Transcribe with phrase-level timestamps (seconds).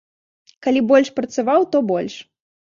[0.67, 2.17] Калі больш працаваў, то больш.